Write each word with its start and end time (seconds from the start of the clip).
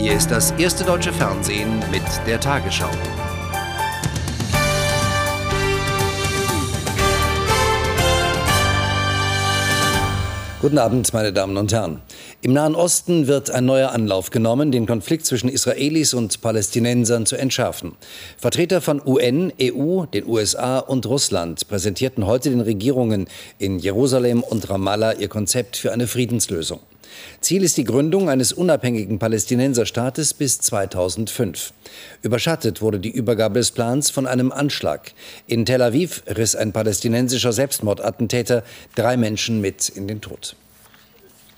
Hier 0.00 0.16
ist 0.16 0.32
das 0.32 0.50
erste 0.58 0.82
deutsche 0.82 1.12
Fernsehen 1.12 1.78
mit 1.92 2.02
der 2.26 2.40
Tagesschau. 2.40 2.90
Guten 10.60 10.78
Abend, 10.78 11.12
meine 11.12 11.32
Damen 11.32 11.56
und 11.56 11.72
Herren. 11.72 12.02
Im 12.42 12.54
Nahen 12.54 12.74
Osten 12.74 13.28
wird 13.28 13.52
ein 13.52 13.66
neuer 13.66 13.92
Anlauf 13.92 14.30
genommen, 14.30 14.72
den 14.72 14.86
Konflikt 14.86 15.26
zwischen 15.26 15.48
Israelis 15.48 16.12
und 16.12 16.40
Palästinensern 16.40 17.24
zu 17.24 17.36
entschärfen. 17.36 17.92
Vertreter 18.36 18.80
von 18.80 19.00
UN, 19.06 19.52
EU, 19.62 20.06
den 20.06 20.26
USA 20.26 20.80
und 20.80 21.06
Russland 21.06 21.68
präsentierten 21.68 22.26
heute 22.26 22.50
den 22.50 22.62
Regierungen 22.62 23.28
in 23.60 23.78
Jerusalem 23.78 24.42
und 24.42 24.68
Ramallah 24.68 25.12
ihr 25.12 25.28
Konzept 25.28 25.76
für 25.76 25.92
eine 25.92 26.08
Friedenslösung. 26.08 26.80
Ziel 27.40 27.62
ist 27.62 27.76
die 27.76 27.84
Gründung 27.84 28.28
eines 28.28 28.52
unabhängigen 28.52 29.18
Palästinenserstaates 29.18 30.34
bis 30.34 30.60
2005. 30.60 31.72
Überschattet 32.22 32.80
wurde 32.82 33.00
die 33.00 33.10
Übergabe 33.10 33.58
des 33.58 33.70
Plans 33.70 34.10
von 34.10 34.26
einem 34.26 34.52
Anschlag. 34.52 35.12
In 35.46 35.64
Tel 35.64 35.82
Aviv 35.82 36.22
riss 36.26 36.56
ein 36.56 36.72
palästinensischer 36.72 37.52
Selbstmordattentäter 37.52 38.62
drei 38.94 39.16
Menschen 39.16 39.60
mit 39.60 39.88
in 39.88 40.08
den 40.08 40.20
Tod. 40.20 40.56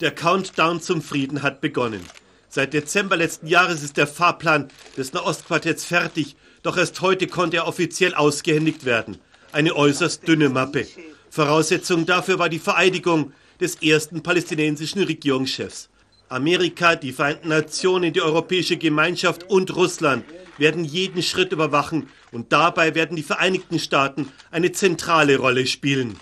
Der 0.01 0.10
Countdown 0.10 0.80
zum 0.80 1.02
Frieden 1.02 1.43
hat 1.43 1.60
begonnen. 1.60 2.01
Seit 2.48 2.74
Dezember 2.74 3.16
letzten 3.16 3.46
Jahres 3.46 3.82
ist 3.82 3.96
der 3.96 4.07
Fahrplan 4.07 4.69
des 4.96 5.12
Nahostquartetts 5.12 5.84
fertig, 5.84 6.37
doch 6.62 6.77
erst 6.77 7.01
heute 7.01 7.27
konnte 7.27 7.59
er 7.59 7.66
offiziell 7.66 8.15
ausgehändigt 8.15 8.84
werden. 8.84 9.19
Eine 9.52 9.74
äußerst 9.74 10.27
dünne 10.27 10.48
Mappe. 10.48 10.87
Voraussetzung 11.30 12.05
dafür 12.05 12.38
war 12.38 12.48
die 12.48 12.59
Vereidigung 12.59 13.32
des 13.62 13.77
ersten 13.77 14.23
palästinensischen 14.23 15.02
Regierungschefs. 15.02 15.89
Amerika, 16.29 16.97
die 16.97 17.12
Vereinten 17.12 17.48
Nationen, 17.48 18.12
die 18.12 18.21
Europäische 18.21 18.77
Gemeinschaft 18.77 19.45
und 19.48 19.75
Russland 19.77 20.25
werden 20.59 20.85
jeden 20.85 21.23
Schritt 21.23 21.52
überwachen 21.52 22.09
und 22.33 22.52
dabei 22.52 22.95
werden 22.95 23.16
die 23.16 23.23
Vereinigten 23.23 23.79
Staaten 23.79 24.29
eine 24.51 24.73
zentrale 24.73 25.38
Rolle 25.38 25.66
spielen. 25.66 26.16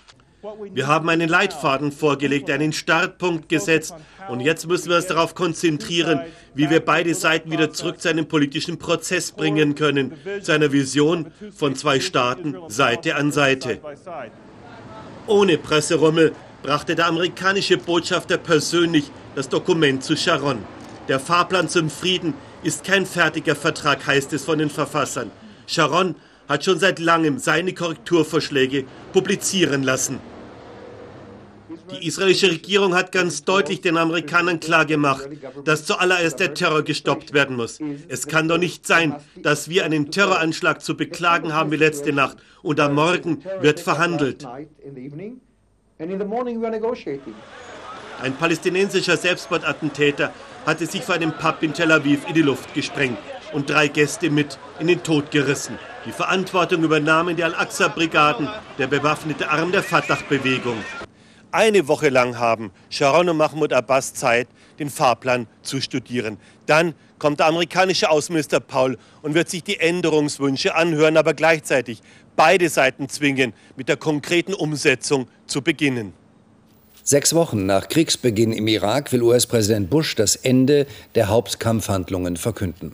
Wir 0.73 0.87
haben 0.87 1.09
einen 1.09 1.29
Leitfaden 1.29 1.93
vorgelegt, 1.93 2.51
einen 2.51 2.73
Startpunkt 2.73 3.49
gesetzt 3.49 3.95
und 4.29 4.41
jetzt 4.41 4.67
müssen 4.67 4.89
wir 4.89 4.97
uns 4.97 5.07
darauf 5.07 5.35
konzentrieren, 5.35 6.21
wie 6.55 6.71
wir 6.71 6.81
beide 6.81 7.15
Seiten 7.15 7.51
wieder 7.51 7.73
zurück 7.73 8.01
zu 8.01 8.09
einem 8.09 8.27
politischen 8.27 8.79
Prozess 8.79 9.33
bringen 9.33 9.75
können, 9.75 10.15
zu 10.41 10.53
einer 10.53 10.73
Vision 10.73 11.31
von 11.55 11.77
zwei 11.77 12.01
Staaten 12.01 12.57
Seite 12.69 13.17
an 13.17 13.33
Seite. 13.33 13.81
Ohne 15.27 15.59
Presserummel 15.59 16.33
brachte 16.63 16.95
der 16.95 17.07
amerikanische 17.07 17.77
Botschafter 17.77 18.37
persönlich 18.39 19.11
das 19.35 19.49
Dokument 19.49 20.05
zu 20.05 20.17
Sharon. 20.17 20.59
Der 21.09 21.21
Fahrplan 21.21 21.69
zum 21.69 21.91
Frieden 21.91 22.35
ist 22.63 22.85
kein 22.85 23.07
fertiger 23.07 23.57
Vertrag, 23.57 24.07
heißt 24.07 24.33
es 24.33 24.45
von 24.45 24.59
den 24.59 24.71
Verfassern. 24.71 25.31
Sharon 25.67 26.15
hat 26.49 26.65
schon 26.65 26.79
seit 26.79 26.99
langem 26.99 27.39
seine 27.39 27.73
Korrekturvorschläge 27.73 28.85
publizieren 29.13 29.83
lassen. 29.83 30.19
Die 31.93 32.07
israelische 32.07 32.51
Regierung 32.51 32.95
hat 32.95 33.13
ganz 33.13 33.45
deutlich 33.45 33.81
den 33.81 33.97
Amerikanern 33.97 34.61
klargemacht, 34.61 35.29
dass 35.65 35.87
zuallererst 35.87 36.39
der 36.39 36.55
Terror 36.55 36.83
gestoppt 36.83 37.33
werden 37.33 37.57
muss. 37.57 37.79
Es 38.09 38.27
kann 38.27 38.49
doch 38.49 38.59
nicht 38.59 38.87
sein, 38.87 39.17
dass 39.37 39.69
wir 39.69 39.85
einen 39.85 40.11
Terroranschlag 40.11 40.83
zu 40.83 40.97
beklagen 40.97 41.53
haben 41.53 41.71
wie 41.71 41.77
letzte 41.77 42.13
Nacht 42.13 42.39
und 42.63 42.79
am 42.81 42.95
Morgen 42.95 43.43
wird 43.61 43.81
verhandelt. 43.81 44.47
Ein 46.01 46.19
palästinensischer 48.39 49.19
Selbstmordattentäter 49.19 50.33
hatte 50.65 50.87
sich 50.87 51.03
vor 51.03 51.15
einem 51.15 51.33
Pub 51.33 51.63
in 51.63 51.75
Tel 51.75 51.93
Aviv 51.93 52.27
in 52.27 52.33
die 52.33 52.41
Luft 52.41 52.73
gesprengt 52.73 53.19
und 53.53 53.69
drei 53.69 53.89
Gäste 53.89 54.31
mit 54.31 54.59
in 54.79 54.87
den 54.87 55.03
Tod 55.03 55.31
gerissen. 55.31 55.79
Die 56.07 56.13
Verantwortung 56.13 56.85
übernahmen 56.85 57.37
die 57.37 57.45
Al-Aqsa-Brigaden, 57.45 58.49
der 58.79 58.87
bewaffnete 58.87 59.51
Arm 59.51 59.73
der 59.73 59.83
Fatah-Bewegung. 59.83 60.79
Eine 61.53 61.87
Woche 61.87 62.09
lang 62.09 62.39
haben 62.39 62.71
Sharon 62.89 63.29
und 63.29 63.37
Mahmoud 63.37 63.75
Abbas 63.75 64.15
Zeit, 64.15 64.49
den 64.79 64.89
Fahrplan 64.89 65.49
zu 65.61 65.83
studieren. 65.83 66.39
Dann 66.65 66.95
kommt 67.21 67.39
der 67.39 67.47
amerikanische 67.47 68.11
Außenminister 68.11 68.59
Paul 68.59 68.99
und 69.23 69.35
wird 69.35 69.49
sich 69.49 69.63
die 69.63 69.79
Änderungswünsche 69.79 70.75
anhören, 70.75 71.17
aber 71.17 71.35
gleichzeitig 71.35 72.03
beide 72.35 72.69
Seiten 72.69 73.09
zwingen, 73.09 73.53
mit 73.77 73.89
der 73.89 73.97
konkreten 73.97 74.55
Umsetzung 74.55 75.29
zu 75.47 75.63
beginnen. 75.63 76.15
Sechs 77.11 77.35
Wochen 77.35 77.67
nach 77.67 77.89
Kriegsbeginn 77.89 78.53
im 78.53 78.69
Irak 78.69 79.11
will 79.11 79.25
US-Präsident 79.25 79.91
Bush 79.91 80.15
das 80.15 80.37
Ende 80.37 80.87
der 81.17 81.27
Hauptkampfhandlungen 81.27 82.37
verkünden. 82.37 82.93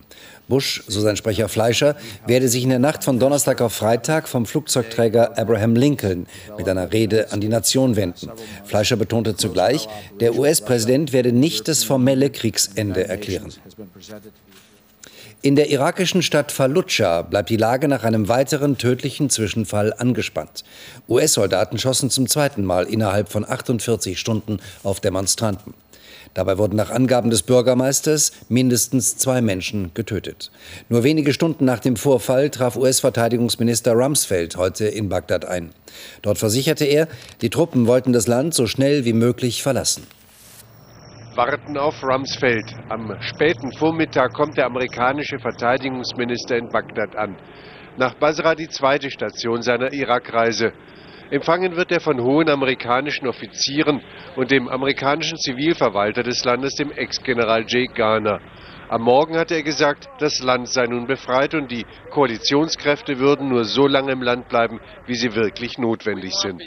Bush, 0.48 0.82
so 0.88 1.02
sein 1.02 1.18
Sprecher 1.18 1.50
Fleischer, 1.50 1.96
werde 2.26 2.48
sich 2.48 2.62
in 2.62 2.70
der 2.70 2.78
Nacht 2.78 3.04
von 3.04 3.18
Donnerstag 3.18 3.60
auf 3.60 3.74
Freitag 3.74 4.26
vom 4.26 4.46
Flugzeugträger 4.46 5.36
Abraham 5.36 5.76
Lincoln 5.76 6.26
mit 6.56 6.66
einer 6.66 6.94
Rede 6.94 7.30
an 7.30 7.42
die 7.42 7.48
Nation 7.48 7.96
wenden. 7.96 8.30
Fleischer 8.64 8.96
betonte 8.96 9.36
zugleich, 9.36 9.86
der 10.18 10.34
US-Präsident 10.38 11.12
werde 11.12 11.32
nicht 11.32 11.68
das 11.68 11.84
formelle 11.84 12.30
Kriegsende 12.30 13.06
erklären. 13.06 13.52
In 15.42 15.54
der 15.54 15.68
irakischen 15.70 16.22
Stadt 16.22 16.50
Fallujah 16.50 17.22
bleibt 17.22 17.50
die 17.50 17.58
Lage 17.58 17.88
nach 17.88 18.04
einem 18.04 18.28
weiteren 18.28 18.78
tödlichen 18.78 19.28
Zwischenfall 19.28 19.92
angespannt. 19.96 20.64
US-Soldaten 21.08 21.78
schossen 21.78 22.10
zum 22.10 22.26
zweiten 22.26 22.64
Mal 22.64 22.86
innerhalb 22.86 23.28
von 23.28 23.44
48 23.48 24.18
Stunden 24.18 24.60
auf 24.82 24.98
Demonstranten. 25.00 25.74
Dabei 26.32 26.58
wurden 26.58 26.76
nach 26.76 26.90
Angaben 26.90 27.30
des 27.30 27.42
Bürgermeisters 27.42 28.32
mindestens 28.48 29.18
zwei 29.18 29.40
Menschen 29.40 29.92
getötet. 29.94 30.50
Nur 30.88 31.04
wenige 31.04 31.32
Stunden 31.32 31.64
nach 31.64 31.80
dem 31.80 31.96
Vorfall 31.96 32.50
traf 32.50 32.76
US-Verteidigungsminister 32.76 33.92
Rumsfeld 33.92 34.56
heute 34.56 34.86
in 34.86 35.08
Bagdad 35.10 35.44
ein. 35.44 35.70
Dort 36.22 36.38
versicherte 36.38 36.86
er, 36.86 37.08
die 37.42 37.50
Truppen 37.50 37.86
wollten 37.86 38.12
das 38.12 38.26
Land 38.26 38.54
so 38.54 38.66
schnell 38.66 39.04
wie 39.04 39.12
möglich 39.12 39.62
verlassen 39.62 40.06
warten 41.36 41.76
auf 41.76 42.02
Rumsfeld. 42.02 42.74
Am 42.88 43.14
späten 43.20 43.70
Vormittag 43.72 44.32
kommt 44.32 44.56
der 44.56 44.66
amerikanische 44.66 45.38
Verteidigungsminister 45.38 46.56
in 46.56 46.68
Bagdad 46.70 47.14
an. 47.16 47.36
Nach 47.98 48.14
Basra 48.14 48.54
die 48.54 48.68
zweite 48.68 49.10
Station 49.10 49.62
seiner 49.62 49.92
Irakreise. 49.92 50.72
Empfangen 51.30 51.76
wird 51.76 51.92
er 51.92 52.00
von 52.00 52.20
hohen 52.20 52.48
amerikanischen 52.48 53.26
Offizieren 53.26 54.00
und 54.36 54.50
dem 54.50 54.68
amerikanischen 54.68 55.36
Zivilverwalter 55.38 56.22
des 56.22 56.44
Landes, 56.44 56.74
dem 56.74 56.90
Ex-General 56.92 57.64
Jake 57.66 57.92
Garner. 57.94 58.40
Am 58.88 59.02
Morgen 59.02 59.36
hatte 59.36 59.54
er 59.54 59.64
gesagt, 59.64 60.08
das 60.20 60.40
Land 60.42 60.68
sei 60.68 60.86
nun 60.86 61.06
befreit 61.06 61.54
und 61.54 61.70
die 61.72 61.84
Koalitionskräfte 62.10 63.18
würden 63.18 63.48
nur 63.48 63.64
so 63.64 63.88
lange 63.88 64.12
im 64.12 64.22
Land 64.22 64.48
bleiben, 64.48 64.80
wie 65.06 65.16
sie 65.16 65.34
wirklich 65.34 65.76
notwendig 65.76 66.34
sind. 66.34 66.62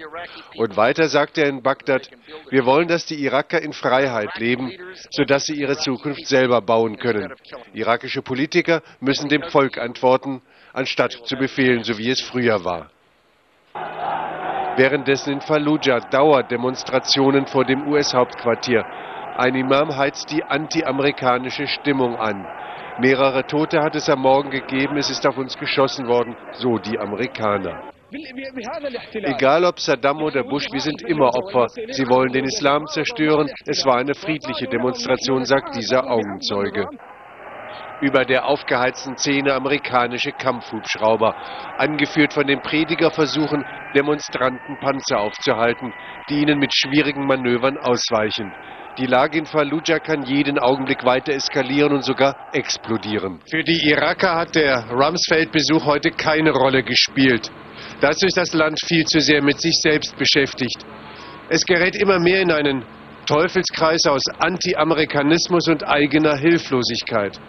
Und 0.56 0.76
weiter 0.76 1.08
sagte 1.08 1.42
er 1.42 1.50
in 1.50 1.64
Bagdad, 1.64 2.10
wir 2.50 2.66
wollen, 2.66 2.90
dass 2.90 3.06
die 3.06 3.24
Iraker 3.24 3.62
in 3.62 3.72
Freiheit 3.72 4.38
leben, 4.38 4.72
sodass 5.12 5.46
sie 5.46 5.56
ihre 5.56 5.78
Zukunft 5.78 6.28
selber 6.28 6.62
bauen 6.62 6.98
können. 6.98 7.34
Irakische 7.74 8.22
Politiker 8.22 8.82
müssen 9.00 9.30
dem 9.30 9.44
Volk 9.44 9.78
antworten, 9.78 10.42
anstatt 10.74 11.14
zu 11.24 11.38
befehlen, 11.38 11.84
so 11.84 11.98
wie 11.98 12.10
es 12.10 12.22
früher 12.22 12.66
war. 12.66 12.92
Währenddessen 14.76 15.34
in 15.34 15.42
Fallujah 15.42 16.02
Dauerdemonstrationen 16.10 17.48
vor 17.48 17.66
dem 17.66 17.88
US-Hauptquartier. 17.88 18.86
Ein 19.40 19.56
Imam 19.56 19.96
heizt 19.96 20.30
die 20.32 20.44
anti-amerikanische 20.44 21.66
Stimmung 21.66 22.18
an. 22.18 22.46
Mehrere 23.00 23.48
Tote 23.48 23.82
hat 23.82 23.96
es 23.96 24.10
am 24.10 24.20
Morgen 24.20 24.50
gegeben, 24.50 24.98
es 24.98 25.10
ist 25.10 25.26
auf 25.26 25.38
uns 25.38 25.58
geschossen 25.58 26.10
worden, 26.10 26.36
so 26.56 26.78
die 26.78 27.00
Amerikaner. 27.00 27.90
Egal 29.14 29.64
ob 29.64 29.80
Saddam 29.80 30.22
oder 30.24 30.44
Bush, 30.44 30.68
wir 30.74 30.82
sind 30.82 31.04
immer 31.04 31.34
Opfer. 31.34 31.68
Sie 31.70 32.10
wollen 32.10 32.34
den 32.34 32.44
Islam 32.44 32.86
zerstören. 32.88 33.50
Es 33.66 33.86
war 33.86 33.96
eine 33.96 34.14
friedliche 34.14 34.68
Demonstration, 34.68 35.46
sagt 35.46 35.74
dieser 35.74 36.12
Augenzeuge. 36.12 36.90
Über 38.02 38.26
der 38.26 38.46
aufgeheizten 38.46 39.16
Szene 39.16 39.54
amerikanische 39.54 40.34
Kampfhubschrauber. 40.34 41.34
Angeführt 41.78 42.34
von 42.34 42.46
den 42.46 42.62
Prediger 42.62 43.10
versuchen 43.12 43.64
Demonstranten 43.96 44.78
Panzer 44.82 45.22
aufzuhalten, 45.22 45.94
die 46.28 46.42
ihnen 46.42 46.60
mit 46.60 46.74
schwierigen 46.76 47.26
Manövern 47.26 47.78
ausweichen. 47.78 48.52
Die 49.00 49.06
Lage 49.06 49.38
in 49.38 49.46
Fallujah 49.46 50.00
kann 50.00 50.24
jeden 50.24 50.60
Augenblick 50.60 51.06
weiter 51.06 51.32
eskalieren 51.32 51.94
und 51.94 52.04
sogar 52.04 52.36
explodieren. 52.52 53.40
Für 53.50 53.64
die 53.64 53.88
Iraker 53.90 54.36
hat 54.36 54.56
der 54.56 54.90
Rumsfeld-Besuch 54.92 55.86
heute 55.86 56.12
keine 56.12 56.52
Rolle 56.52 56.84
gespielt. 56.84 57.50
Dazu 58.02 58.26
ist 58.26 58.36
das 58.36 58.54
Land 58.54 58.78
viel 58.86 59.06
zu 59.06 59.22
sehr 59.22 59.42
mit 59.42 59.62
sich 59.62 59.80
selbst 59.82 60.18
beschäftigt. 60.18 60.86
Es 61.48 61.66
gerät 61.66 61.96
immer 61.96 62.20
mehr 62.20 62.42
in 62.42 62.52
einen 62.52 62.84
Teufelskreis 63.26 64.06
aus 64.06 64.24
Anti-Amerikanismus 64.38 65.70
und 65.70 65.88
eigener 65.88 66.36
Hilflosigkeit. 66.36 67.40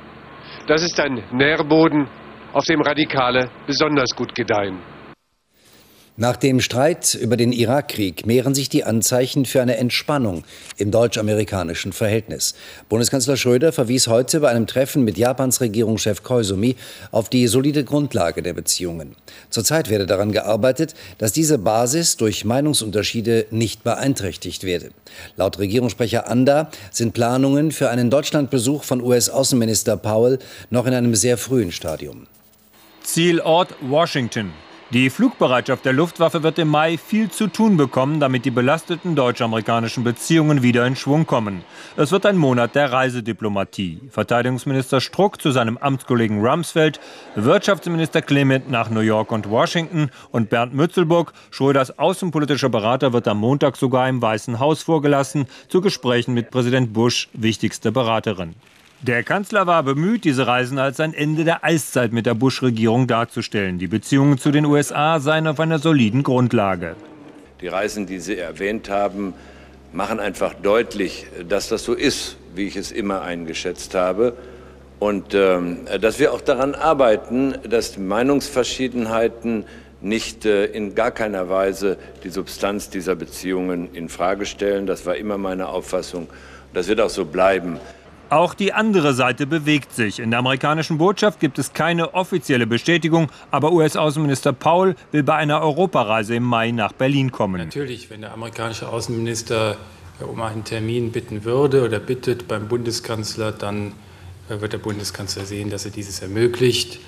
Das 0.69 0.85
ist 0.85 1.01
ein 1.01 1.21
Nährboden, 1.33 2.07
auf 2.53 2.65
dem 2.67 2.81
Radikale 2.81 3.51
besonders 3.67 4.15
gut 4.15 4.33
gedeihen. 4.37 4.79
Nach 6.21 6.37
dem 6.37 6.61
Streit 6.61 7.15
über 7.15 7.39
den 7.39 7.51
Irakkrieg 7.51 8.27
mehren 8.27 8.55
sich 8.55 8.69
die 8.69 8.85
Anzeichen 8.85 9.47
für 9.47 9.63
eine 9.63 9.79
Entspannung 9.79 10.45
im 10.77 10.91
deutsch-amerikanischen 10.91 11.95
Verhältnis. 11.95 12.55
Bundeskanzler 12.91 13.39
Schröder 13.39 13.73
verwies 13.73 14.07
heute 14.07 14.41
bei 14.41 14.51
einem 14.51 14.67
Treffen 14.67 15.03
mit 15.03 15.17
Japans 15.17 15.63
Regierungschef 15.63 16.23
Koizumi 16.23 16.77
auf 17.11 17.31
die 17.31 17.47
solide 17.47 17.85
Grundlage 17.85 18.43
der 18.43 18.53
Beziehungen. 18.53 19.17
Zurzeit 19.49 19.89
werde 19.89 20.05
daran 20.05 20.31
gearbeitet, 20.31 20.95
dass 21.17 21.33
diese 21.33 21.57
Basis 21.57 22.19
durch 22.19 22.45
Meinungsunterschiede 22.45 23.47
nicht 23.51 23.83
beeinträchtigt 23.83 24.65
werde. 24.65 24.91
Laut 25.37 25.59
Regierungssprecher 25.59 26.29
Anda 26.29 26.71
sind 26.91 27.15
Planungen 27.15 27.73
für 27.73 27.89
einen 27.89 28.11
Deutschlandbesuch 28.11 28.85
von 28.85 29.01
US-Außenminister 29.01 29.97
Powell 29.97 30.39
noch 30.69 30.85
in 30.85 30.93
einem 30.93 31.15
sehr 31.15 31.39
frühen 31.39 31.73
Stadium. 31.73 32.27
Zielort 33.05 33.75
Washington. 33.81 34.53
Die 34.93 35.09
Flugbereitschaft 35.09 35.85
der 35.85 35.93
Luftwaffe 35.93 36.43
wird 36.43 36.59
im 36.59 36.67
Mai 36.67 36.99
viel 36.99 37.31
zu 37.31 37.47
tun 37.47 37.77
bekommen, 37.77 38.19
damit 38.19 38.45
die 38.45 38.51
belasteten 38.51 39.15
deutsch-amerikanischen 39.15 40.03
Beziehungen 40.03 40.65
wieder 40.65 40.85
in 40.85 40.97
Schwung 40.97 41.27
kommen. 41.27 41.63
Es 41.97 42.11
wird 42.11 42.27
ein 42.27 42.37
Monat 42.37 42.75
der 42.75 42.91
Reisediplomatie. 42.91 44.01
Verteidigungsminister 44.11 45.01
Struck 45.01 45.41
zu 45.41 45.53
seinem 45.53 45.79
Amtskollegen 45.79 46.45
Rumsfeld, 46.45 46.99
Wirtschaftsminister 47.37 48.21
Clement 48.21 48.69
nach 48.69 48.91
New 48.91 48.99
York 48.99 49.31
und 49.31 49.49
Washington 49.49 50.11
und 50.33 50.51
Bernd 50.51 50.75
Mützelburg, 50.75 51.35
Schröders 51.53 51.97
außenpolitischer 51.97 52.69
Berater, 52.69 53.13
wird 53.13 53.29
am 53.29 53.39
Montag 53.39 53.77
sogar 53.77 54.09
im 54.09 54.21
Weißen 54.21 54.59
Haus 54.59 54.83
vorgelassen, 54.83 55.47
zu 55.69 55.81
Gesprächen 55.81 56.35
mit 56.35 56.51
Präsident 56.51 56.93
Bush, 56.93 57.29
wichtigste 57.33 57.93
Beraterin. 57.93 58.57
Der 59.03 59.23
Kanzler 59.23 59.67
war 59.67 59.83
bemüht, 59.83 60.25
diese 60.25 60.47
Reisen 60.47 60.79
als 60.79 61.01
ein 61.01 61.15
Ende 61.15 61.45
der 61.45 61.65
Eiszeit 61.65 62.13
mit 62.13 62.27
der 62.27 62.35
Bush-Regierung 62.35 63.07
darzustellen. 63.07 63.79
Die 63.79 63.87
Beziehungen 63.87 64.37
zu 64.37 64.51
den 64.51 64.67
USA 64.67 65.21
seien 65.21 65.47
auf 65.47 65.59
einer 65.59 65.79
soliden 65.79 66.23
Grundlage. 66.23 66.97
Die 67.63 67.69
Reisen, 67.69 68.05
die 68.05 68.19
Sie 68.19 68.37
erwähnt 68.37 68.91
haben, 68.91 69.33
machen 69.95 70.21
einfach 70.21 70.53
deutlich, 70.53 71.27
dass 71.49 71.69
das 71.69 71.83
so 71.83 71.95
ist, 71.95 72.37
wie 72.55 72.67
ich 72.67 72.77
es 72.77 72.93
immer 72.93 73.23
eingeschätzt 73.23 73.95
habe. 73.95 74.35
Und 74.99 75.33
ähm, 75.33 75.87
dass 75.99 76.19
wir 76.19 76.35
auch 76.35 76.43
daran 76.43 76.75
arbeiten, 76.75 77.55
dass 77.67 77.97
Meinungsverschiedenheiten 77.97 79.65
nicht 80.03 80.45
äh, 80.45 80.67
in 80.67 80.95
gar 80.95 81.11
keiner 81.11 81.49
Weise 81.49 81.97
die 82.23 82.29
Substanz 82.29 82.91
dieser 82.91 83.15
Beziehungen 83.15 83.95
in 83.95 84.11
Frage 84.11 84.45
stellen. 84.45 84.87
Das 84.87 85.07
war 85.07 85.17
immer 85.17 85.39
meine 85.39 85.69
Auffassung. 85.69 86.29
Das 86.75 86.87
wird 86.87 87.01
auch 87.01 87.09
so 87.09 87.25
bleiben. 87.25 87.81
Auch 88.31 88.55
die 88.55 88.73
andere 88.73 89.13
Seite 89.13 89.45
bewegt 89.45 89.93
sich. 89.93 90.21
In 90.21 90.31
der 90.31 90.39
amerikanischen 90.39 90.99
Botschaft 90.99 91.41
gibt 91.41 91.59
es 91.59 91.73
keine 91.73 92.15
offizielle 92.15 92.65
Bestätigung, 92.65 93.29
aber 93.51 93.73
US-Außenminister 93.73 94.53
Paul 94.53 94.95
will 95.11 95.25
bei 95.25 95.35
einer 95.35 95.61
Europareise 95.61 96.37
im 96.37 96.45
Mai 96.45 96.71
nach 96.71 96.93
Berlin 96.93 97.33
kommen. 97.33 97.57
Natürlich, 97.57 98.09
wenn 98.09 98.21
der 98.21 98.33
amerikanische 98.33 98.89
Außenminister 98.89 99.77
äh, 100.21 100.25
um 100.25 100.41
einen 100.43 100.63
Termin 100.63 101.11
bitten 101.11 101.43
würde 101.43 101.85
oder 101.85 101.99
bittet 101.99 102.47
beim 102.47 102.69
Bundeskanzler, 102.69 103.51
dann 103.51 103.95
äh, 104.49 104.61
wird 104.61 104.75
der 104.75 104.79
Bundeskanzler 104.79 105.45
sehen, 105.45 105.69
dass 105.69 105.85
er 105.85 105.91
dieses 105.91 106.23
ermöglicht. 106.23 107.01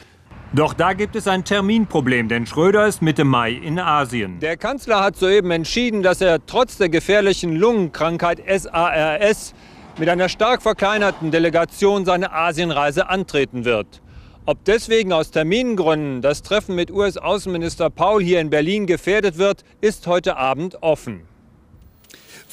Doch 0.53 0.75
da 0.75 0.93
gibt 0.93 1.15
es 1.15 1.29
ein 1.29 1.45
Terminproblem, 1.45 2.29
denn 2.29 2.47
Schröder 2.47 2.89
ist 2.89 3.01
Mitte 3.01 3.23
Mai 3.23 3.53
in 3.53 3.79
Asien. 3.79 4.41
Der 4.41 4.57
Kanzler 4.57 5.01
hat 5.01 5.17
soeben 5.17 5.53
entschieden, 5.53 6.03
dass 6.03 6.21
er 6.21 6.45
trotz 6.45 6.79
der 6.79 6.89
gefährlichen 6.89 7.55
Lungenkrankheit 7.55 8.43
SARS 8.45 9.55
mit 9.99 10.09
einer 10.09 10.29
stark 10.29 10.63
verkleinerten 10.63 11.31
Delegation 11.31 12.05
seine 12.05 12.33
Asienreise 12.33 13.09
antreten 13.09 13.65
wird. 13.65 14.01
Ob 14.45 14.65
deswegen 14.65 15.13
aus 15.13 15.31
Termingründen 15.31 16.23
das 16.23 16.43
Treffen 16.43 16.75
mit 16.75 16.91
US-Außenminister 16.91 17.91
Paul 17.91 18.23
hier 18.23 18.41
in 18.41 18.51
Berlin 18.51 18.87
gefährdet 18.87 19.39
wird, 19.39 19.65
ist 19.81 20.07
heute 20.07 20.37
Abend 20.37 20.83
offen. 20.83 21.23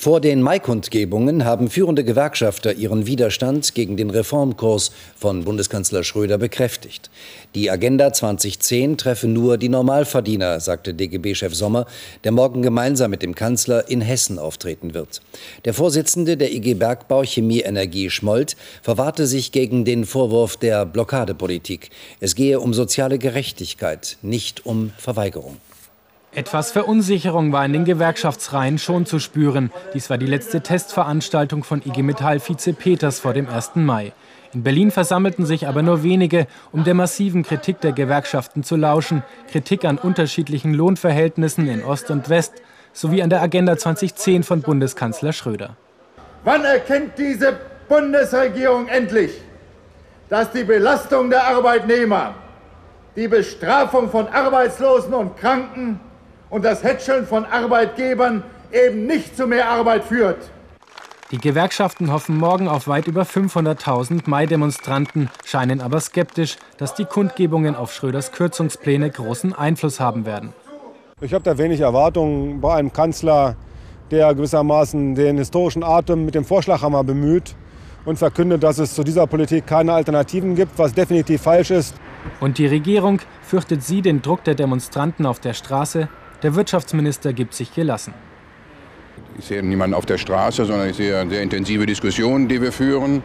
Vor 0.01 0.21
den 0.21 0.41
Maikundgebungen 0.41 1.43
haben 1.43 1.69
führende 1.69 2.05
Gewerkschafter 2.05 2.71
ihren 2.71 3.05
Widerstand 3.05 3.75
gegen 3.75 3.97
den 3.97 4.09
Reformkurs 4.09 4.91
von 5.17 5.43
Bundeskanzler 5.43 6.05
Schröder 6.05 6.37
bekräftigt. 6.37 7.09
Die 7.53 7.69
Agenda 7.69 8.13
2010 8.13 8.95
treffe 8.95 9.27
nur 9.27 9.57
die 9.57 9.67
Normalverdiener, 9.67 10.61
sagte 10.61 10.93
DGB-Chef 10.93 11.53
Sommer, 11.53 11.85
der 12.23 12.31
morgen 12.31 12.61
gemeinsam 12.61 13.11
mit 13.11 13.21
dem 13.21 13.35
Kanzler 13.35 13.89
in 13.89 13.99
Hessen 13.99 14.39
auftreten 14.39 14.93
wird. 14.93 15.21
Der 15.65 15.73
Vorsitzende 15.73 16.37
der 16.37 16.53
IG 16.53 16.75
Bergbau 16.75 17.23
Chemie 17.23 17.59
Energie 17.59 18.09
Schmold 18.09 18.55
verwahrte 18.81 19.27
sich 19.27 19.51
gegen 19.51 19.83
den 19.83 20.05
Vorwurf 20.05 20.55
der 20.55 20.85
Blockadepolitik. 20.85 21.89
Es 22.21 22.35
gehe 22.35 22.61
um 22.61 22.73
soziale 22.73 23.19
Gerechtigkeit, 23.19 24.15
nicht 24.21 24.65
um 24.65 24.93
Verweigerung. 24.97 25.57
Etwas 26.31 26.71
Verunsicherung 26.71 27.51
war 27.51 27.65
in 27.65 27.73
den 27.73 27.85
Gewerkschaftsreihen 27.85 28.77
schon 28.77 29.07
zu 29.07 29.17
spüren. 29.17 29.71
Dies 29.95 30.11
war 30.11 30.19
die 30.19 30.27
letzte 30.27 30.61
Testveranstaltung 30.61 31.63
von 31.63 31.81
IG 31.83 32.03
Metall-Vize 32.03 32.73
Peters 32.73 33.19
vor 33.19 33.33
dem 33.33 33.49
1. 33.49 33.71
Mai. 33.75 34.13
In 34.53 34.61
Berlin 34.61 34.91
versammelten 34.91 35.47
sich 35.47 35.67
aber 35.67 35.81
nur 35.81 36.03
wenige, 36.03 36.45
um 36.71 36.83
der 36.83 36.93
massiven 36.93 37.41
Kritik 37.41 37.81
der 37.81 37.93
Gewerkschaften 37.93 38.63
zu 38.63 38.75
lauschen. 38.75 39.23
Kritik 39.51 39.85
an 39.85 39.97
unterschiedlichen 39.97 40.75
Lohnverhältnissen 40.75 41.67
in 41.67 41.83
Ost 41.83 42.11
und 42.11 42.29
West 42.29 42.53
sowie 42.93 43.23
an 43.23 43.31
der 43.31 43.41
Agenda 43.41 43.75
2010 43.75 44.43
von 44.43 44.61
Bundeskanzler 44.61 45.33
Schröder. 45.33 45.77
Wann 46.43 46.63
erkennt 46.63 47.17
diese 47.17 47.57
Bundesregierung 47.87 48.87
endlich, 48.87 49.31
dass 50.29 50.51
die 50.51 50.63
Belastung 50.63 51.31
der 51.31 51.47
Arbeitnehmer, 51.47 52.35
die 53.15 53.27
Bestrafung 53.27 54.11
von 54.11 54.27
Arbeitslosen 54.27 55.13
und 55.15 55.35
Kranken 55.35 55.99
und 56.49 56.65
das 56.65 56.83
Hätscheln 56.83 57.25
von 57.25 57.45
Arbeitgebern 57.45 58.43
eben 58.71 59.05
nicht 59.05 59.35
zu 59.35 59.47
mehr 59.47 59.69
Arbeit 59.69 60.03
führt. 60.03 60.49
Die 61.31 61.37
Gewerkschaften 61.37 62.11
hoffen 62.11 62.37
morgen 62.37 62.67
auf 62.67 62.87
weit 62.87 63.05
über 63.05 63.21
500.000 63.21 64.21
Mai-Demonstranten, 64.25 65.29
scheinen 65.45 65.79
aber 65.79 65.99
skeptisch, 65.99 66.57
dass 66.77 66.95
die 66.95 67.05
Kundgebungen 67.05 67.75
auf 67.75 67.93
Schröders 67.93 68.31
Kürzungspläne 68.31 69.11
großen 69.11 69.53
Einfluss 69.53 69.99
haben 69.99 70.25
werden. 70.25 70.53
Ich 71.21 71.35
habe 71.35 71.43
da 71.43 71.57
wenig 71.59 71.81
Erwartungen 71.81 72.61
bei 72.61 72.73
einem 72.73 72.91
Kanzler, 72.91 73.55
der 74.09 74.33
gewissermaßen 74.33 75.13
den 75.13 75.37
historischen 75.37 75.83
Atem 75.83 76.25
mit 76.25 76.33
dem 76.33 76.45
Vorschlaghammer 76.45 77.03
bemüht 77.03 77.55
und 78.05 78.17
verkündet, 78.17 78.63
dass 78.63 78.79
es 78.79 78.95
zu 78.95 79.03
dieser 79.03 79.27
Politik 79.27 79.67
keine 79.67 79.93
Alternativen 79.93 80.55
gibt, 80.55 80.79
was 80.79 80.93
definitiv 80.93 81.43
falsch 81.43 81.69
ist. 81.69 81.93
Und 82.39 82.57
die 82.57 82.65
Regierung 82.65 83.19
fürchtet 83.43 83.83
sie 83.83 84.01
den 84.01 84.23
Druck 84.23 84.43
der 84.45 84.55
Demonstranten 84.55 85.27
auf 85.27 85.39
der 85.39 85.53
Straße, 85.53 86.09
der 86.43 86.55
Wirtschaftsminister 86.55 87.33
gibt 87.33 87.53
sich 87.53 87.73
gelassen. 87.73 88.13
Ich 89.37 89.45
sehe 89.45 89.63
niemanden 89.63 89.93
auf 89.93 90.05
der 90.05 90.17
Straße, 90.17 90.65
sondern 90.65 90.89
ich 90.89 90.97
sehe 90.97 91.27
sehr 91.29 91.41
intensive 91.41 91.85
Diskussionen, 91.85 92.47
die 92.47 92.61
wir 92.61 92.71
führen. 92.71 93.23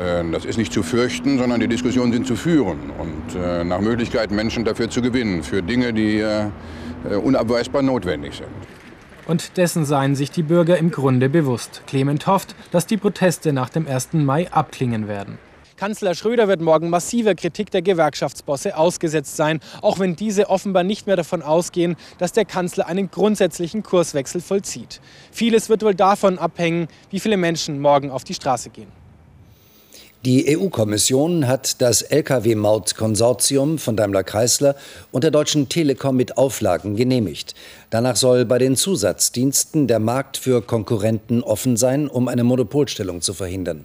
Äh, 0.00 0.24
das 0.32 0.44
ist 0.44 0.56
nicht 0.56 0.72
zu 0.72 0.82
fürchten, 0.82 1.38
sondern 1.38 1.60
die 1.60 1.68
Diskussionen 1.68 2.12
sind 2.12 2.26
zu 2.26 2.36
führen 2.36 2.90
und 2.98 3.40
äh, 3.40 3.64
nach 3.64 3.80
Möglichkeit 3.80 4.30
Menschen 4.30 4.64
dafür 4.64 4.90
zu 4.90 5.02
gewinnen, 5.02 5.42
für 5.42 5.62
Dinge, 5.62 5.92
die 5.92 6.18
äh, 6.18 6.50
unabweisbar 7.22 7.82
notwendig 7.82 8.34
sind. 8.34 8.48
Und 9.26 9.56
dessen 9.56 9.84
seien 9.84 10.14
sich 10.14 10.30
die 10.30 10.42
Bürger 10.42 10.78
im 10.78 10.90
Grunde 10.90 11.28
bewusst. 11.28 11.82
Clement 11.86 12.26
hofft, 12.26 12.54
dass 12.70 12.86
die 12.86 12.96
Proteste 12.96 13.52
nach 13.52 13.68
dem 13.68 13.88
1. 13.88 14.12
Mai 14.14 14.50
abklingen 14.52 15.08
werden. 15.08 15.38
Kanzler 15.76 16.14
Schröder 16.14 16.48
wird 16.48 16.62
morgen 16.62 16.88
massiver 16.88 17.34
Kritik 17.34 17.70
der 17.70 17.82
Gewerkschaftsbosse 17.82 18.78
ausgesetzt 18.78 19.36
sein, 19.36 19.60
auch 19.82 19.98
wenn 19.98 20.16
diese 20.16 20.48
offenbar 20.48 20.84
nicht 20.84 21.06
mehr 21.06 21.16
davon 21.16 21.42
ausgehen, 21.42 21.96
dass 22.16 22.32
der 22.32 22.46
Kanzler 22.46 22.86
einen 22.86 23.10
grundsätzlichen 23.10 23.82
Kurswechsel 23.82 24.40
vollzieht. 24.40 25.00
Vieles 25.30 25.68
wird 25.68 25.82
wohl 25.82 25.94
davon 25.94 26.38
abhängen, 26.38 26.88
wie 27.10 27.20
viele 27.20 27.36
Menschen 27.36 27.80
morgen 27.80 28.10
auf 28.10 28.24
die 28.24 28.34
Straße 28.34 28.70
gehen. 28.70 28.88
Die 30.26 30.58
EU-Kommission 30.58 31.46
hat 31.46 31.80
das 31.80 32.02
Lkw-Maut-Konsortium 32.02 33.78
von 33.78 33.96
Daimler 33.96 34.24
Chrysler 34.24 34.74
und 35.12 35.22
der 35.22 35.30
Deutschen 35.30 35.68
Telekom 35.68 36.16
mit 36.16 36.36
Auflagen 36.36 36.96
genehmigt. 36.96 37.54
Danach 37.90 38.16
soll 38.16 38.44
bei 38.44 38.58
den 38.58 38.74
Zusatzdiensten 38.74 39.86
der 39.86 40.00
Markt 40.00 40.36
für 40.36 40.62
Konkurrenten 40.62 41.44
offen 41.44 41.76
sein, 41.76 42.08
um 42.08 42.26
eine 42.26 42.42
Monopolstellung 42.42 43.20
zu 43.20 43.34
verhindern. 43.34 43.84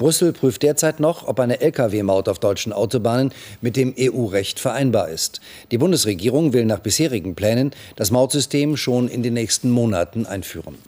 Brüssel 0.00 0.32
prüft 0.32 0.62
derzeit 0.62 0.98
noch, 0.98 1.28
ob 1.28 1.38
eine 1.40 1.60
Lkw-Maut 1.60 2.30
auf 2.30 2.38
deutschen 2.38 2.72
Autobahnen 2.72 3.32
mit 3.60 3.76
dem 3.76 3.94
EU-Recht 3.98 4.58
vereinbar 4.58 5.10
ist. 5.10 5.42
Die 5.72 5.76
Bundesregierung 5.76 6.54
will 6.54 6.64
nach 6.64 6.78
bisherigen 6.78 7.34
Plänen 7.34 7.72
das 7.96 8.10
Mautsystem 8.10 8.78
schon 8.78 9.08
in 9.08 9.22
den 9.22 9.34
nächsten 9.34 9.68
Monaten 9.68 10.24
einführen. 10.24 10.78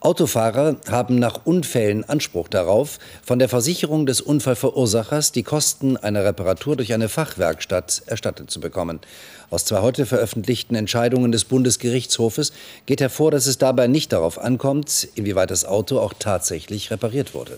Autofahrer 0.00 0.76
haben 0.90 1.20
nach 1.20 1.46
Unfällen 1.46 2.02
Anspruch 2.02 2.48
darauf, 2.48 2.98
von 3.22 3.38
der 3.38 3.48
Versicherung 3.48 4.06
des 4.06 4.20
Unfallverursachers 4.20 5.30
die 5.30 5.44
Kosten 5.44 5.96
einer 5.96 6.24
Reparatur 6.24 6.74
durch 6.74 6.92
eine 6.92 7.08
Fachwerkstatt 7.08 8.02
erstattet 8.06 8.50
zu 8.50 8.58
bekommen. 8.58 8.98
Aus 9.50 9.66
zwei 9.66 9.82
heute 9.82 10.04
veröffentlichten 10.04 10.74
Entscheidungen 10.74 11.30
des 11.30 11.44
Bundesgerichtshofes 11.44 12.52
geht 12.86 13.00
hervor, 13.00 13.30
dass 13.30 13.46
es 13.46 13.58
dabei 13.58 13.86
nicht 13.86 14.12
darauf 14.12 14.40
ankommt, 14.40 15.06
inwieweit 15.14 15.52
das 15.52 15.64
Auto 15.64 16.00
auch 16.00 16.12
tatsächlich 16.18 16.90
repariert 16.90 17.32
wurde. 17.34 17.56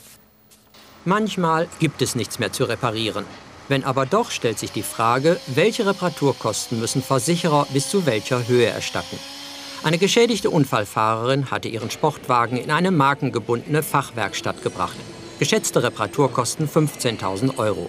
Manchmal 1.09 1.69
gibt 1.79 2.03
es 2.03 2.17
nichts 2.17 2.41
mehr 2.41 2.53
zu 2.53 2.65
reparieren. 2.65 3.25
Wenn 3.69 3.85
aber 3.85 4.07
doch, 4.07 4.33
stellt 4.33 4.59
sich 4.59 4.73
die 4.73 4.83
Frage, 4.83 5.39
welche 5.47 5.87
Reparaturkosten 5.87 6.81
müssen 6.81 7.01
Versicherer 7.01 7.65
bis 7.73 7.89
zu 7.89 8.07
welcher 8.07 8.49
Höhe 8.49 8.67
erstatten. 8.67 9.17
Eine 9.85 9.99
geschädigte 9.99 10.51
Unfallfahrerin 10.51 11.53
hatte 11.53 11.69
ihren 11.69 11.93
Sportwagen 11.93 12.57
in 12.57 12.73
eine 12.73 12.91
markengebundene 12.91 13.85
Fachwerkstatt 13.85 14.65
gebracht. 14.65 14.97
Geschätzte 15.39 15.85
Reparaturkosten 15.85 16.69
15.000 16.69 17.57
Euro. 17.59 17.89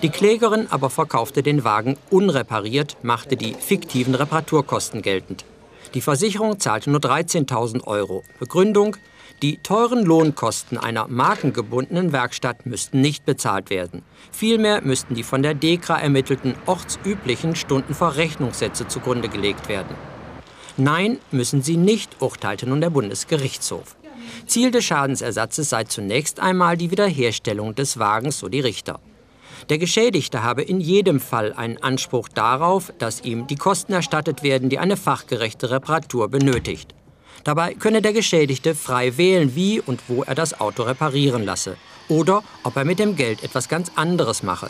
Die 0.00 0.08
Klägerin 0.08 0.66
aber 0.70 0.88
verkaufte 0.88 1.42
den 1.42 1.62
Wagen 1.62 1.98
unrepariert, 2.08 2.96
machte 3.02 3.36
die 3.36 3.52
fiktiven 3.52 4.14
Reparaturkosten 4.14 5.02
geltend. 5.02 5.44
Die 5.92 6.00
Versicherung 6.00 6.58
zahlte 6.58 6.90
nur 6.90 7.00
13.000 7.00 7.84
Euro. 7.84 8.24
Begründung, 8.38 8.96
die 9.42 9.58
teuren 9.58 10.04
Lohnkosten 10.04 10.78
einer 10.78 11.08
markengebundenen 11.08 12.12
Werkstatt 12.12 12.66
müssten 12.66 13.00
nicht 13.00 13.26
bezahlt 13.26 13.70
werden. 13.70 14.02
Vielmehr 14.32 14.82
müssten 14.82 15.14
die 15.14 15.22
von 15.22 15.42
der 15.42 15.54
DEKRA 15.54 15.98
ermittelten 15.98 16.54
ortsüblichen 16.66 17.54
Stundenverrechnungssätze 17.54 18.88
zugrunde 18.88 19.28
gelegt 19.28 19.68
werden. 19.68 19.94
Nein, 20.76 21.18
müssen 21.30 21.62
sie 21.62 21.76
nicht, 21.76 22.20
urteilte 22.20 22.68
nun 22.68 22.80
der 22.80 22.90
Bundesgerichtshof. 22.90 23.96
Ziel 24.46 24.70
des 24.70 24.84
Schadensersatzes 24.84 25.70
sei 25.70 25.84
zunächst 25.84 26.40
einmal 26.40 26.76
die 26.76 26.90
Wiederherstellung 26.90 27.74
des 27.74 27.98
Wagens, 27.98 28.38
so 28.38 28.48
die 28.48 28.60
Richter. 28.60 29.00
Der 29.68 29.78
Geschädigte 29.78 30.42
habe 30.42 30.62
in 30.62 30.80
jedem 30.80 31.20
Fall 31.20 31.52
einen 31.52 31.82
Anspruch 31.82 32.28
darauf, 32.28 32.92
dass 32.98 33.24
ihm 33.24 33.46
die 33.46 33.56
Kosten 33.56 33.92
erstattet 33.92 34.42
werden, 34.42 34.68
die 34.68 34.78
eine 34.78 34.96
fachgerechte 34.96 35.70
Reparatur 35.70 36.28
benötigt. 36.28 36.95
Dabei 37.46 37.74
könne 37.74 38.02
der 38.02 38.12
Geschädigte 38.12 38.74
frei 38.74 39.16
wählen, 39.18 39.54
wie 39.54 39.80
und 39.80 40.00
wo 40.08 40.24
er 40.24 40.34
das 40.34 40.58
Auto 40.58 40.82
reparieren 40.82 41.44
lasse 41.44 41.76
oder 42.08 42.42
ob 42.64 42.74
er 42.76 42.84
mit 42.84 42.98
dem 42.98 43.14
Geld 43.14 43.44
etwas 43.44 43.68
ganz 43.68 43.92
anderes 43.94 44.42
mache. 44.42 44.68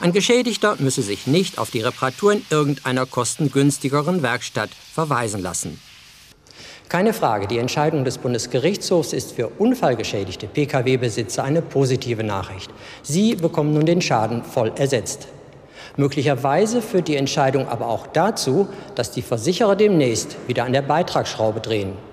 Ein 0.00 0.12
Geschädigter 0.12 0.74
müsse 0.80 1.02
sich 1.02 1.28
nicht 1.28 1.56
auf 1.56 1.70
die 1.70 1.82
Reparatur 1.82 2.32
in 2.32 2.44
irgendeiner 2.50 3.06
kostengünstigeren 3.06 4.24
Werkstatt 4.24 4.70
verweisen 4.92 5.40
lassen. 5.40 5.80
Keine 6.88 7.12
Frage, 7.12 7.46
die 7.46 7.58
Entscheidung 7.58 8.04
des 8.04 8.18
Bundesgerichtshofs 8.18 9.12
ist 9.12 9.36
für 9.36 9.46
unfallgeschädigte 9.46 10.48
Pkw-Besitzer 10.48 11.44
eine 11.44 11.62
positive 11.62 12.24
Nachricht. 12.24 12.72
Sie 13.04 13.36
bekommen 13.36 13.72
nun 13.72 13.86
den 13.86 14.02
Schaden 14.02 14.42
voll 14.42 14.72
ersetzt. 14.74 15.28
Möglicherweise 15.96 16.82
führt 16.82 17.08
die 17.08 17.16
Entscheidung 17.16 17.68
aber 17.68 17.88
auch 17.88 18.06
dazu, 18.06 18.68
dass 18.94 19.10
die 19.10 19.22
Versicherer 19.22 19.76
demnächst 19.76 20.36
wieder 20.46 20.64
an 20.64 20.72
der 20.72 20.82
Beitragsschraube 20.82 21.60
drehen. 21.60 22.09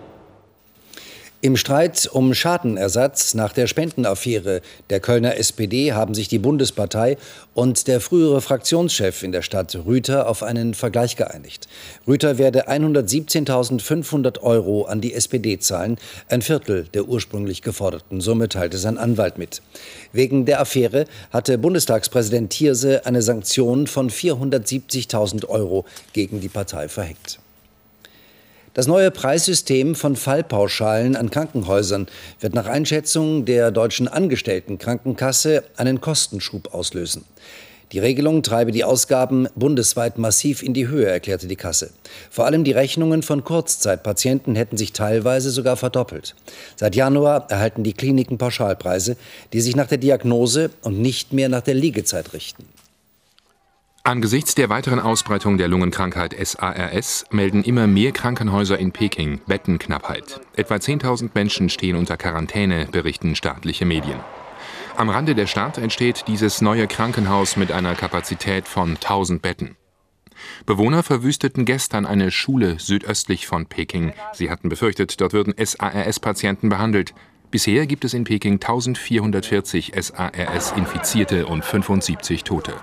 Im 1.48 1.56
Streit 1.56 2.10
um 2.12 2.34
Schadenersatz 2.34 3.34
nach 3.34 3.54
der 3.54 3.68
Spendenaffäre 3.68 4.60
der 4.90 5.00
Kölner 5.00 5.38
SPD 5.38 5.94
haben 5.94 6.14
sich 6.14 6.28
die 6.28 6.40
Bundespartei 6.40 7.16
und 7.54 7.88
der 7.88 8.02
frühere 8.02 8.42
Fraktionschef 8.42 9.24
in 9.24 9.32
der 9.32 9.42
Stadt 9.42 9.74
Rüther 9.86 10.28
auf 10.28 10.44
einen 10.44 10.74
Vergleich 10.74 11.16
geeinigt. 11.16 11.70
Rüther 12.06 12.38
werde 12.38 12.68
117.500 12.68 14.42
Euro 14.42 14.84
an 14.88 15.00
die 15.00 15.14
SPD 15.14 15.58
zahlen, 15.58 15.98
ein 16.28 16.42
Viertel 16.42 16.84
der 16.94 17.08
ursprünglich 17.08 17.62
geforderten 17.62 18.20
Summe 18.20 18.50
teilte 18.50 18.78
sein 18.78 18.98
Anwalt 18.98 19.38
mit. 19.38 19.62
Wegen 20.12 20.46
der 20.46 20.60
Affäre 20.60 21.06
hatte 21.32 21.58
Bundestagspräsident 21.58 22.50
Thierse 22.50 23.06
eine 23.06 23.22
Sanktion 23.22 23.88
von 23.88 24.10
470.000 24.10 25.46
Euro 25.48 25.86
gegen 26.12 26.42
die 26.42 26.50
Partei 26.50 26.90
verhängt. 26.90 27.40
Das 28.78 28.86
neue 28.86 29.10
Preissystem 29.10 29.96
von 29.96 30.16
Fallpauschalen 30.16 31.16
an 31.16 31.32
Krankenhäusern 31.32 32.06
wird 32.40 32.54
nach 32.54 32.68
Einschätzung 32.68 33.44
der 33.44 33.72
deutschen 33.72 34.08
Angestelltenkrankenkasse 34.08 35.64
einen 35.78 36.00
Kostenschub 36.00 36.76
auslösen. 36.76 37.26
Die 37.92 37.98
Regelung 37.98 38.44
treibe 38.44 38.72
die 38.72 38.84
Ausgaben 38.84 39.48
bundesweit 39.56 40.20
massiv 40.20 40.62
in 40.62 40.76
die 40.76 40.88
Höhe, 40.88 41.08
erklärte 41.08 41.48
die 41.48 41.56
Kasse. 41.56 41.90
Vor 42.30 42.46
allem 42.46 42.64
die 42.64 42.72
Rechnungen 42.72 43.24
von 43.24 43.44
Kurzzeitpatienten 43.44 44.56
hätten 44.56 44.78
sich 44.78 44.94
teilweise 44.94 45.50
sogar 45.50 45.76
verdoppelt. 45.76 46.36
Seit 46.76 46.96
Januar 46.96 47.50
erhalten 47.50 47.82
die 47.82 47.94
Kliniken 47.94 48.38
Pauschalpreise, 48.38 49.18
die 49.54 49.62
sich 49.62 49.76
nach 49.76 49.88
der 49.88 49.98
Diagnose 49.98 50.70
und 50.84 51.02
nicht 51.02 51.34
mehr 51.34 51.50
nach 51.50 51.62
der 51.62 51.74
Liegezeit 51.74 52.32
richten. 52.34 52.77
Angesichts 54.08 54.56
der 54.56 54.70
weiteren 54.70 55.02
Ausbreitung 55.02 55.58
der 55.58 55.68
Lungenkrankheit 55.68 56.34
SARS 56.42 57.26
melden 57.30 57.62
immer 57.66 57.88
mehr 57.88 58.14
Krankenhäuser 58.14 58.80
in 58.80 58.94
Peking 58.94 59.42
Bettenknappheit. 59.48 60.40
Etwa 60.56 60.76
10.000 60.76 61.32
Menschen 61.34 61.68
stehen 61.68 61.98
unter 61.98 62.16
Quarantäne, 62.16 62.88
berichten 62.90 63.36
staatliche 63.36 63.84
Medien. 63.84 64.22
Am 64.96 65.10
Rande 65.10 65.36
der 65.36 65.46
Stadt 65.46 65.78
entsteht 65.78 66.24
dieses 66.30 66.62
neue 66.62 66.88
Krankenhaus 66.88 67.58
mit 67.58 67.74
einer 67.74 67.96
Kapazität 67.96 68.66
von 68.66 68.92
1000 68.92 69.42
Betten. 69.42 69.76
Bewohner 70.66 71.04
verwüsteten 71.04 71.66
gestern 71.66 72.06
eine 72.06 72.32
Schule 72.32 72.80
südöstlich 72.80 73.46
von 73.46 73.66
Peking. 73.66 74.14
Sie 74.32 74.50
hatten 74.50 74.70
befürchtet, 74.70 75.20
dort 75.20 75.34
würden 75.34 75.54
SARS-Patienten 75.58 76.70
behandelt. 76.70 77.14
Bisher 77.52 77.86
gibt 77.86 78.06
es 78.06 78.14
in 78.14 78.24
Peking 78.24 78.54
1440 78.54 79.92
SARS-Infizierte 80.00 81.46
und 81.46 81.66
75 81.66 82.46
Tote. 82.46 82.74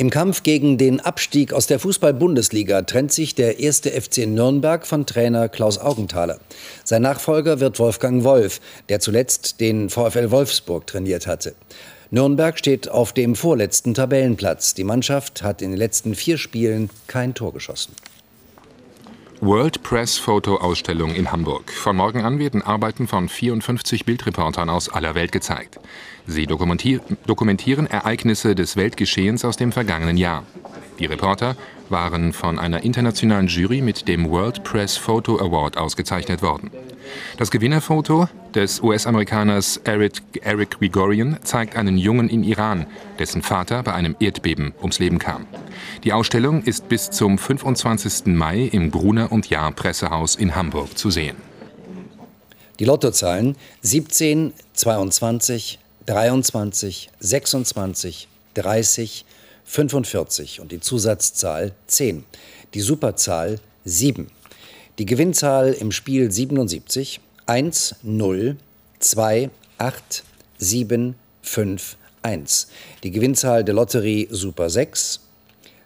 Im 0.00 0.10
Kampf 0.10 0.44
gegen 0.44 0.78
den 0.78 1.00
Abstieg 1.00 1.52
aus 1.52 1.66
der 1.66 1.80
Fußball-Bundesliga 1.80 2.82
trennt 2.82 3.10
sich 3.12 3.34
der 3.34 3.58
erste 3.58 3.90
FC 3.90 4.28
Nürnberg 4.28 4.86
von 4.86 5.06
Trainer 5.06 5.48
Klaus 5.48 5.76
Augenthaler. 5.76 6.38
Sein 6.84 7.02
Nachfolger 7.02 7.58
wird 7.58 7.80
Wolfgang 7.80 8.22
Wolf, 8.22 8.60
der 8.88 9.00
zuletzt 9.00 9.58
den 9.58 9.90
VfL 9.90 10.30
Wolfsburg 10.30 10.86
trainiert 10.86 11.26
hatte. 11.26 11.56
Nürnberg 12.12 12.56
steht 12.60 12.88
auf 12.88 13.12
dem 13.12 13.34
vorletzten 13.34 13.92
Tabellenplatz. 13.92 14.74
Die 14.74 14.84
Mannschaft 14.84 15.42
hat 15.42 15.62
in 15.62 15.70
den 15.70 15.78
letzten 15.78 16.14
vier 16.14 16.38
Spielen 16.38 16.90
kein 17.08 17.34
Tor 17.34 17.52
geschossen. 17.52 17.92
World 19.40 19.84
Press 19.84 20.18
Photo 20.18 20.56
Ausstellung 20.56 21.14
in 21.14 21.30
Hamburg. 21.30 21.70
Von 21.70 21.96
morgen 21.96 22.22
an 22.22 22.40
werden 22.40 22.60
Arbeiten 22.60 23.06
von 23.06 23.28
54 23.28 24.04
Bildreportern 24.04 24.68
aus 24.68 24.88
aller 24.88 25.14
Welt 25.14 25.30
gezeigt. 25.30 25.78
Sie 26.26 26.46
dokumentieren 26.46 27.86
Ereignisse 27.86 28.56
des 28.56 28.76
Weltgeschehens 28.76 29.44
aus 29.44 29.56
dem 29.56 29.70
vergangenen 29.70 30.16
Jahr. 30.16 30.42
Die 30.98 31.06
Reporter 31.06 31.56
waren 31.88 32.32
von 32.32 32.58
einer 32.58 32.82
internationalen 32.82 33.46
Jury 33.46 33.80
mit 33.80 34.08
dem 34.08 34.28
World 34.28 34.64
Press 34.64 34.96
Photo 34.96 35.38
Award 35.38 35.76
ausgezeichnet 35.76 36.42
worden. 36.42 36.72
Das 37.36 37.50
Gewinnerfoto 37.50 38.28
des 38.54 38.82
US-Amerikaners 38.82 39.80
Eric, 39.84 40.22
Eric 40.42 40.78
Grigorian 40.78 41.38
zeigt 41.42 41.76
einen 41.76 41.98
Jungen 41.98 42.28
im 42.28 42.42
Iran, 42.42 42.86
dessen 43.18 43.42
Vater 43.42 43.82
bei 43.82 43.92
einem 43.92 44.16
Erdbeben 44.20 44.74
ums 44.80 44.98
Leben 44.98 45.18
kam. 45.18 45.46
Die 46.04 46.12
Ausstellung 46.12 46.62
ist 46.62 46.88
bis 46.88 47.10
zum 47.10 47.38
25. 47.38 48.26
Mai 48.26 48.62
im 48.72 48.90
Gruner 48.90 49.30
und 49.32 49.50
Jahr 49.50 49.72
Pressehaus 49.72 50.34
in 50.34 50.56
Hamburg 50.56 50.98
zu 50.98 51.10
sehen. 51.10 51.36
Die 52.78 52.84
Lottozahlen 52.84 53.56
17, 53.82 54.52
22, 54.74 55.78
23, 56.06 57.10
26, 57.20 58.28
30, 58.54 59.24
45 59.64 60.60
und 60.60 60.72
die 60.72 60.80
Zusatzzahl 60.80 61.72
10. 61.86 62.24
Die 62.74 62.80
Superzahl 62.80 63.60
7. 63.84 64.28
Die 64.98 65.06
Gewinnzahl 65.06 65.74
im 65.74 65.92
Spiel 65.92 66.28
77 66.28 67.20
1, 67.46 67.96
0, 68.02 68.56
2, 68.98 69.48
8, 69.78 70.24
7, 70.58 71.14
5, 71.40 71.96
1. 72.22 72.68
Die 73.04 73.12
Gewinnzahl 73.12 73.62
der 73.62 73.76
Lotterie 73.76 74.26
Super 74.28 74.70
6 74.70 75.20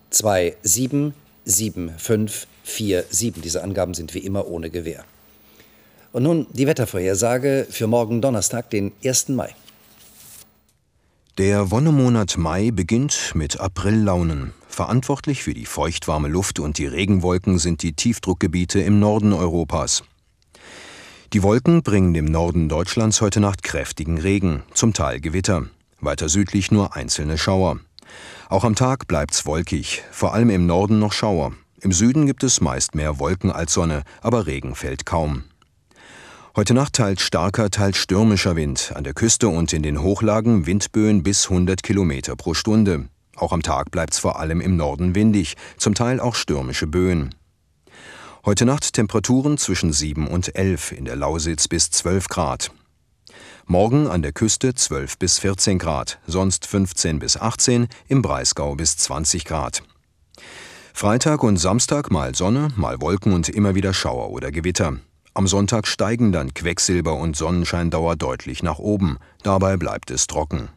2, 0.08 0.56
7, 0.62 1.14
7, 1.44 1.90
5, 1.98 2.46
4, 2.64 3.04
7. 3.10 3.42
Diese 3.42 3.62
Angaben 3.62 3.92
sind 3.92 4.14
wie 4.14 4.20
immer 4.20 4.46
ohne 4.46 4.70
Gewähr. 4.70 5.04
Und 6.12 6.22
nun 6.22 6.46
die 6.52 6.66
Wettervorhersage 6.66 7.66
für 7.68 7.86
morgen 7.86 8.22
Donnerstag, 8.22 8.70
den 8.70 8.92
1. 9.04 9.28
Mai. 9.28 9.54
Der 11.36 11.70
Wonnemonat 11.70 12.38
Mai 12.38 12.70
beginnt 12.70 13.32
mit 13.34 13.60
Aprillaunen. 13.60 14.54
Verantwortlich 14.72 15.42
für 15.42 15.52
die 15.52 15.66
feuchtwarme 15.66 16.28
Luft 16.28 16.58
und 16.58 16.78
die 16.78 16.86
Regenwolken 16.86 17.58
sind 17.58 17.82
die 17.82 17.92
Tiefdruckgebiete 17.92 18.80
im 18.80 19.00
Norden 19.00 19.34
Europas. 19.34 20.02
Die 21.34 21.42
Wolken 21.42 21.82
bringen 21.82 22.14
im 22.14 22.24
Norden 22.24 22.70
Deutschlands 22.70 23.20
heute 23.20 23.40
Nacht 23.40 23.62
kräftigen 23.62 24.16
Regen, 24.16 24.62
zum 24.72 24.94
Teil 24.94 25.20
Gewitter, 25.20 25.66
weiter 26.00 26.30
südlich 26.30 26.70
nur 26.70 26.96
einzelne 26.96 27.36
Schauer. 27.36 27.80
Auch 28.48 28.64
am 28.64 28.74
Tag 28.74 29.06
bleibt's 29.06 29.44
wolkig, 29.44 30.04
vor 30.10 30.32
allem 30.32 30.48
im 30.48 30.64
Norden 30.64 30.98
noch 30.98 31.12
Schauer. 31.12 31.52
Im 31.82 31.92
Süden 31.92 32.24
gibt 32.24 32.42
es 32.42 32.62
meist 32.62 32.94
mehr 32.94 33.18
Wolken 33.18 33.50
als 33.52 33.74
Sonne, 33.74 34.04
aber 34.22 34.46
Regen 34.46 34.74
fällt 34.74 35.04
kaum. 35.04 35.44
Heute 36.56 36.72
Nacht 36.72 36.94
teils 36.94 37.20
starker, 37.20 37.68
teils 37.68 37.98
stürmischer 37.98 38.56
Wind, 38.56 38.92
an 38.94 39.04
der 39.04 39.12
Küste 39.12 39.48
und 39.48 39.74
in 39.74 39.82
den 39.82 40.00
Hochlagen 40.00 40.64
Windböen 40.64 41.22
bis 41.22 41.50
100 41.50 41.82
Kilometer 41.82 42.36
pro 42.36 42.54
Stunde. 42.54 43.10
Auch 43.36 43.52
am 43.52 43.62
Tag 43.62 43.90
bleibt's 43.90 44.18
vor 44.18 44.38
allem 44.38 44.60
im 44.60 44.76
Norden 44.76 45.14
windig, 45.14 45.56
zum 45.78 45.94
Teil 45.94 46.20
auch 46.20 46.34
stürmische 46.34 46.86
Böen. 46.86 47.34
Heute 48.44 48.64
Nacht 48.64 48.92
Temperaturen 48.92 49.56
zwischen 49.56 49.92
7 49.92 50.26
und 50.26 50.56
11, 50.56 50.92
in 50.92 51.04
der 51.04 51.16
Lausitz 51.16 51.68
bis 51.68 51.90
12 51.90 52.28
Grad. 52.28 52.72
Morgen 53.66 54.08
an 54.08 54.22
der 54.22 54.32
Küste 54.32 54.74
12 54.74 55.18
bis 55.18 55.38
14 55.38 55.78
Grad, 55.78 56.18
sonst 56.26 56.66
15 56.66 57.20
bis 57.20 57.36
18, 57.36 57.86
im 58.08 58.20
Breisgau 58.20 58.74
bis 58.74 58.96
20 58.96 59.44
Grad. 59.44 59.82
Freitag 60.92 61.42
und 61.42 61.56
Samstag 61.56 62.10
mal 62.10 62.34
Sonne, 62.34 62.68
mal 62.76 63.00
Wolken 63.00 63.32
und 63.32 63.48
immer 63.48 63.74
wieder 63.74 63.94
Schauer 63.94 64.30
oder 64.30 64.50
Gewitter. 64.50 64.98
Am 65.34 65.46
Sonntag 65.46 65.86
steigen 65.86 66.32
dann 66.32 66.52
Quecksilber 66.52 67.14
und 67.14 67.36
Sonnenscheindauer 67.36 68.16
deutlich 68.16 68.62
nach 68.62 68.78
oben. 68.78 69.18
Dabei 69.42 69.76
bleibt 69.78 70.10
es 70.10 70.26
trocken. 70.26 70.68